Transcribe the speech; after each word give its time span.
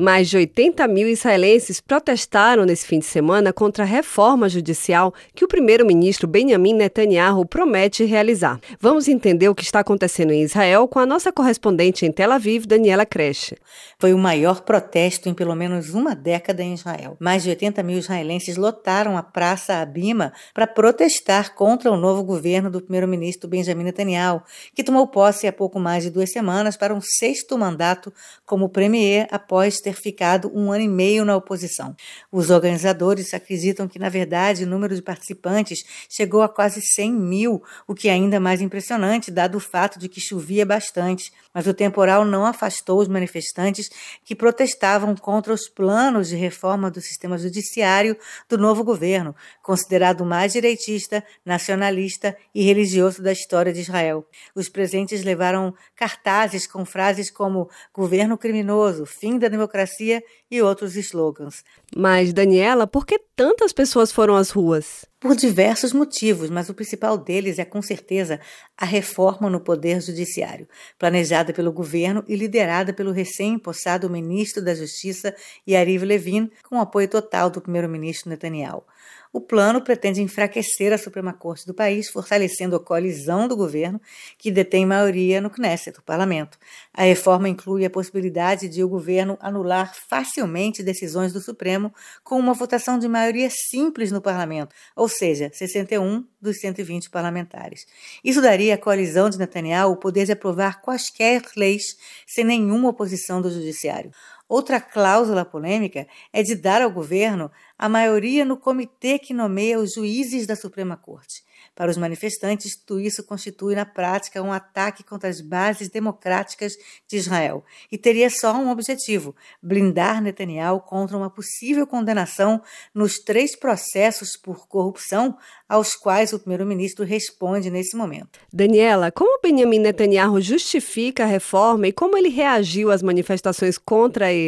Mais 0.00 0.30
de 0.30 0.38
80 0.38 0.88
mil 0.88 1.06
israelenses 1.06 1.78
protestaram 1.78 2.64
nesse 2.64 2.86
fim 2.86 3.00
de 3.00 3.04
semana 3.04 3.52
contra 3.52 3.84
a 3.84 3.86
reforma 3.86 4.48
judicial 4.48 5.12
que 5.34 5.44
o 5.44 5.48
primeiro-ministro 5.48 6.26
Benjamin 6.26 6.72
Netanyahu 6.72 7.44
promete 7.44 8.06
realizar. 8.06 8.58
Vamos 8.80 9.08
entender 9.08 9.50
o 9.50 9.54
que 9.54 9.62
está 9.62 9.80
acontecendo 9.80 10.32
em 10.32 10.42
Israel 10.42 10.88
com 10.88 10.98
a 10.98 11.04
nossa 11.04 11.30
correspondente 11.30 12.06
em 12.06 12.10
Tel 12.10 12.32
Aviv, 12.32 12.64
Daniela 12.66 13.04
Creche. 13.04 13.58
Foi 13.98 14.14
o 14.14 14.18
maior 14.18 14.62
protesto 14.62 15.28
em 15.28 15.34
pelo 15.34 15.54
menos 15.54 15.92
uma 15.92 16.14
década 16.14 16.62
em 16.62 16.72
Israel. 16.72 17.18
Mais 17.20 17.42
de 17.42 17.50
80 17.50 17.82
mil 17.82 17.98
israelenses 17.98 18.56
lotaram 18.56 19.18
a 19.18 19.22
Praça 19.22 19.82
Abima 19.82 20.32
para 20.54 20.66
protestar 20.66 21.54
contra 21.54 21.92
o 21.92 21.96
novo 21.98 22.24
governo 22.24 22.70
do 22.70 22.80
primeiro-ministro 22.80 23.50
Benjamin 23.50 23.84
Netanyahu, 23.84 24.42
que 24.74 24.82
tomou 24.82 25.06
posse 25.08 25.46
há 25.46 25.52
pouco 25.52 25.78
mais 25.78 26.04
de 26.04 26.08
duas 26.08 26.32
semanas 26.32 26.74
para 26.74 26.94
um 26.94 27.02
sexto 27.02 27.58
mandato 27.58 28.10
como 28.46 28.66
premier 28.70 29.28
após 29.30 29.78
ter 29.78 29.89
ter 29.90 30.00
ficado 30.00 30.50
um 30.54 30.70
ano 30.72 30.84
e 30.84 30.88
meio 30.88 31.24
na 31.24 31.36
oposição. 31.36 31.94
Os 32.30 32.50
organizadores 32.50 33.34
acreditam 33.34 33.88
que, 33.88 33.98
na 33.98 34.08
verdade, 34.08 34.64
o 34.64 34.66
número 34.66 34.94
de 34.94 35.02
participantes 35.02 35.84
chegou 36.08 36.42
a 36.42 36.48
quase 36.48 36.80
100 36.80 37.12
mil, 37.12 37.62
o 37.86 37.94
que 37.94 38.08
é 38.08 38.12
ainda 38.12 38.38
mais 38.38 38.60
impressionante, 38.60 39.30
dado 39.30 39.56
o 39.56 39.60
fato 39.60 39.98
de 39.98 40.08
que 40.08 40.20
chovia 40.20 40.64
bastante. 40.64 41.32
Mas 41.52 41.66
o 41.66 41.74
temporal 41.74 42.24
não 42.24 42.46
afastou 42.46 43.00
os 43.00 43.08
manifestantes 43.08 43.90
que 44.24 44.34
protestavam 44.34 45.14
contra 45.16 45.52
os 45.52 45.68
planos 45.68 46.28
de 46.28 46.36
reforma 46.36 46.90
do 46.90 47.00
sistema 47.00 47.36
judiciário 47.36 48.16
do 48.48 48.56
novo 48.56 48.84
governo, 48.84 49.34
considerado 49.62 50.20
o 50.20 50.26
mais 50.26 50.52
direitista, 50.52 51.24
nacionalista 51.44 52.36
e 52.54 52.62
religioso 52.62 53.22
da 53.22 53.32
história 53.32 53.72
de 53.72 53.80
Israel. 53.80 54.24
Os 54.54 54.68
presentes 54.68 55.24
levaram 55.24 55.74
cartazes 55.96 56.66
com 56.66 56.84
frases 56.84 57.30
como 57.30 57.68
governo 57.92 58.38
criminoso, 58.38 59.04
fim 59.04 59.38
da 59.38 59.48
democracia 59.48 59.69
democracia 59.70 60.22
e 60.50 60.60
outros 60.60 60.96
slogans. 60.96 61.64
Mas, 61.96 62.32
Daniela, 62.32 62.86
por 62.86 63.06
que 63.06 63.18
tantas 63.36 63.72
pessoas 63.72 64.10
foram 64.10 64.34
às 64.34 64.50
ruas? 64.50 65.06
Por 65.20 65.36
diversos 65.36 65.92
motivos, 65.92 66.50
mas 66.50 66.68
o 66.68 66.74
principal 66.74 67.16
deles 67.16 67.58
é, 67.58 67.64
com 67.64 67.80
certeza, 67.80 68.40
a 68.76 68.84
reforma 68.84 69.48
no 69.48 69.60
Poder 69.60 70.00
Judiciário, 70.00 70.66
planejada 70.98 71.52
pelo 71.52 71.72
governo 71.72 72.24
e 72.26 72.34
liderada 72.34 72.92
pelo 72.92 73.12
recém-impossado 73.12 74.10
ministro 74.10 74.64
da 74.64 74.74
Justiça, 74.74 75.34
Yariv 75.68 76.04
Levin, 76.04 76.50
com 76.68 76.80
apoio 76.80 77.08
total 77.08 77.50
do 77.50 77.60
primeiro-ministro 77.60 78.30
Netanyahu. 78.30 78.84
O 79.32 79.40
plano 79.40 79.80
pretende 79.80 80.20
enfraquecer 80.20 80.92
a 80.92 80.98
Suprema 80.98 81.32
Corte 81.32 81.64
do 81.64 81.72
país, 81.72 82.08
fortalecendo 82.10 82.74
a 82.74 82.80
coalizão 82.80 83.46
do 83.46 83.56
governo, 83.56 84.00
que 84.36 84.50
detém 84.50 84.84
maioria 84.84 85.40
no 85.40 85.48
Knesset, 85.48 85.96
o 86.00 86.02
parlamento. 86.02 86.58
A 86.92 87.02
reforma 87.02 87.48
inclui 87.48 87.84
a 87.84 87.90
possibilidade 87.90 88.68
de 88.68 88.82
o 88.82 88.88
governo 88.88 89.38
anular 89.40 89.94
facilmente 90.08 90.82
decisões 90.82 91.32
do 91.32 91.40
Supremo 91.40 91.94
com 92.24 92.40
uma 92.40 92.54
votação 92.54 92.98
de 92.98 93.06
maioria 93.06 93.48
simples 93.50 94.10
no 94.10 94.20
parlamento, 94.20 94.74
ou 94.96 95.08
seja, 95.08 95.48
61 95.52 96.26
dos 96.40 96.58
120 96.58 97.08
parlamentares. 97.08 97.86
Isso 98.24 98.42
daria 98.42 98.74
à 98.74 98.78
coalizão 98.78 99.30
de 99.30 99.38
Netanyahu 99.38 99.92
o 99.92 99.96
poder 99.96 100.26
de 100.26 100.32
aprovar 100.32 100.80
quaisquer 100.80 101.42
leis 101.56 101.84
sem 102.26 102.44
nenhuma 102.44 102.88
oposição 102.88 103.40
do 103.40 103.48
judiciário. 103.48 104.10
Outra 104.50 104.80
cláusula 104.80 105.44
polêmica 105.44 106.08
é 106.32 106.42
de 106.42 106.56
dar 106.56 106.82
ao 106.82 106.90
governo 106.90 107.52
a 107.78 107.88
maioria 107.88 108.44
no 108.44 108.56
comitê 108.56 109.16
que 109.16 109.32
nomeia 109.32 109.78
os 109.78 109.94
juízes 109.94 110.44
da 110.44 110.56
Suprema 110.56 110.96
Corte. 110.96 111.48
Para 111.72 111.90
os 111.90 111.96
manifestantes, 111.96 112.74
tudo 112.74 113.00
isso 113.00 113.22
constitui 113.22 113.76
na 113.76 113.86
prática 113.86 114.42
um 114.42 114.52
ataque 114.52 115.04
contra 115.04 115.28
as 115.28 115.40
bases 115.40 115.88
democráticas 115.88 116.72
de 117.06 117.16
Israel 117.16 117.64
e 117.92 117.96
teria 117.96 118.28
só 118.28 118.54
um 118.54 118.70
objetivo: 118.70 119.36
blindar 119.62 120.20
Netanyahu 120.20 120.80
contra 120.80 121.16
uma 121.16 121.30
possível 121.30 121.86
condenação 121.86 122.60
nos 122.92 123.18
três 123.18 123.54
processos 123.54 124.36
por 124.36 124.66
corrupção 124.66 125.36
aos 125.68 125.94
quais 125.94 126.32
o 126.32 126.40
primeiro-ministro 126.40 127.04
responde 127.04 127.70
nesse 127.70 127.96
momento. 127.96 128.40
Daniela, 128.52 129.12
como 129.12 129.40
Benjamin 129.40 129.78
Netanyahu 129.78 130.40
justifica 130.40 131.22
a 131.22 131.26
reforma 131.26 131.86
e 131.86 131.92
como 131.92 132.16
ele 132.16 132.30
reagiu 132.30 132.90
às 132.90 133.02
manifestações 133.02 133.78
contra 133.78 134.32
ele? 134.32 134.39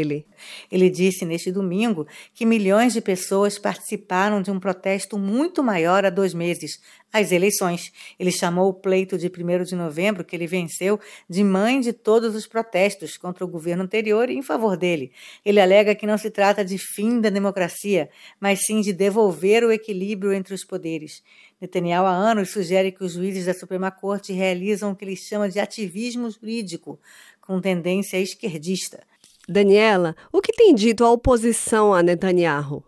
Ele 0.71 0.89
disse 0.89 1.25
neste 1.25 1.53
domingo 1.53 2.07
que 2.35 2.47
milhões 2.47 2.93
de 2.93 3.01
pessoas 3.01 3.59
participaram 3.59 4.41
de 4.41 4.51
um 4.51 4.59
protesto 4.59 5.19
muito 5.19 5.63
maior 5.63 6.05
há 6.05 6.11
dois 6.11 6.33
meses, 6.33 6.81
as 7.13 7.31
eleições. 7.31 7.93
Ele 8.19 8.33
chamou 8.33 8.71
o 8.71 8.75
pleito 8.75 9.19
de 9.19 9.27
1 9.27 9.65
de 9.65 9.75
novembro, 9.75 10.25
que 10.25 10.35
ele 10.35 10.47
venceu, 10.47 10.99
de 11.29 11.45
mãe 11.45 11.81
de 11.81 11.93
todos 11.93 12.35
os 12.35 12.47
protestos 12.47 13.17
contra 13.17 13.45
o 13.45 13.49
governo 13.49 13.83
anterior 13.83 14.31
e 14.31 14.37
em 14.37 14.43
favor 14.43 14.77
dele. 14.77 15.13
Ele 15.45 15.61
alega 15.61 15.95
que 15.95 16.07
não 16.07 16.17
se 16.17 16.31
trata 16.31 16.65
de 16.65 16.79
fim 16.79 17.21
da 17.21 17.29
democracia, 17.29 18.09
mas 18.41 18.61
sim 18.65 18.81
de 18.81 18.93
devolver 18.93 19.63
o 19.63 19.71
equilíbrio 19.71 20.33
entre 20.33 20.55
os 20.55 20.65
poderes. 20.65 21.23
Netanyahu 21.61 22.07
há 22.07 22.13
anos 22.13 22.51
sugere 22.51 22.91
que 22.91 23.05
os 23.05 23.13
juízes 23.13 23.47
da 23.47 23.55
Suprema 23.55 23.91
Corte 23.91 24.33
realizam 24.33 24.91
o 24.91 24.97
que 24.97 25.05
ele 25.05 25.17
chama 25.17 25.49
de 25.49 25.61
ativismo 25.61 26.31
jurídico, 26.31 26.99
com 27.41 27.61
tendência 27.61 28.19
esquerdista. 28.19 29.05
Daniela, 29.49 30.15
o 30.33 30.41
que 30.41 30.53
tem 30.53 30.73
dito 30.73 31.05
a 31.05 31.11
oposição 31.11 31.93
a 31.93 32.01
Netanyahu? 32.01 32.85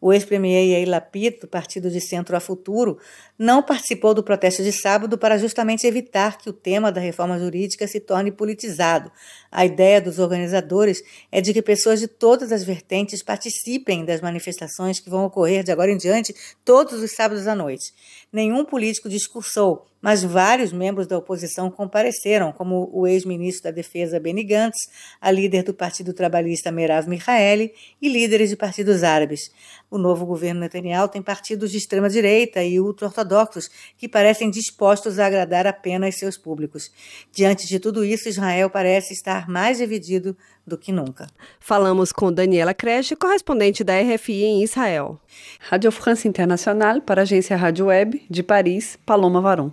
O 0.00 0.12
ex-premier 0.12 0.66
Yair 0.66 0.88
Lapid, 0.88 1.40
do 1.40 1.48
Partido 1.48 1.88
de 1.88 1.98
Centro 1.98 2.36
a 2.36 2.40
Futuro, 2.40 2.98
não 3.38 3.62
participou 3.62 4.12
do 4.12 4.22
protesto 4.22 4.62
de 4.62 4.70
sábado 4.70 5.16
para 5.16 5.38
justamente 5.38 5.86
evitar 5.86 6.36
que 6.36 6.50
o 6.50 6.52
tema 6.52 6.92
da 6.92 7.00
reforma 7.00 7.38
jurídica 7.38 7.86
se 7.86 8.00
torne 8.00 8.30
politizado. 8.30 9.10
A 9.50 9.64
ideia 9.64 10.02
dos 10.02 10.18
organizadores 10.18 11.02
é 11.32 11.40
de 11.40 11.54
que 11.54 11.62
pessoas 11.62 12.00
de 12.00 12.08
todas 12.08 12.52
as 12.52 12.64
vertentes 12.64 13.22
participem 13.22 14.04
das 14.04 14.20
manifestações 14.20 15.00
que 15.00 15.08
vão 15.08 15.24
ocorrer 15.24 15.64
de 15.64 15.72
agora 15.72 15.90
em 15.90 15.96
diante 15.96 16.34
todos 16.64 17.02
os 17.02 17.12
sábados 17.12 17.46
à 17.46 17.54
noite. 17.54 17.94
Nenhum 18.30 18.64
político 18.64 19.08
discursou, 19.08 19.86
mas 20.04 20.22
vários 20.22 20.70
membros 20.70 21.06
da 21.06 21.16
oposição 21.16 21.70
compareceram, 21.70 22.52
como 22.52 22.90
o 22.92 23.06
ex-ministro 23.06 23.62
da 23.62 23.70
Defesa 23.70 24.20
Benny 24.20 24.44
Gantz, 24.44 24.76
a 25.18 25.30
líder 25.30 25.62
do 25.62 25.72
Partido 25.72 26.12
Trabalhista 26.12 26.70
Merav 26.70 27.08
Michaeli 27.08 27.72
e 28.02 28.08
líderes 28.10 28.50
de 28.50 28.56
partidos 28.56 29.02
árabes. 29.02 29.50
O 29.90 29.96
novo 29.96 30.26
governo 30.26 30.60
Netanyahu 30.60 31.08
tem 31.08 31.22
partidos 31.22 31.70
de 31.70 31.78
extrema-direita 31.78 32.62
e 32.62 32.78
ultra-ortodoxos 32.78 33.70
que 33.96 34.06
parecem 34.06 34.50
dispostos 34.50 35.18
a 35.18 35.24
agradar 35.24 35.66
apenas 35.66 36.18
seus 36.18 36.36
públicos. 36.36 36.92
Diante 37.32 37.66
de 37.66 37.80
tudo 37.80 38.04
isso, 38.04 38.28
Israel 38.28 38.68
parece 38.68 39.14
estar 39.14 39.48
mais 39.48 39.78
dividido 39.78 40.36
do 40.66 40.76
que 40.76 40.92
nunca. 40.92 41.28
Falamos 41.58 42.12
com 42.12 42.30
Daniela 42.30 42.74
Creche, 42.74 43.16
correspondente 43.16 43.82
da 43.82 43.98
RFI 43.98 44.44
em 44.44 44.62
Israel. 44.62 45.18
Rádio 45.60 45.90
France 45.90 46.28
Internacional 46.28 47.00
para 47.00 47.22
a 47.22 47.24
agência 47.24 47.56
Rádio 47.56 47.86
Web 47.86 48.22
de 48.28 48.42
Paris, 48.42 48.98
Paloma 49.06 49.40
Varon. 49.40 49.72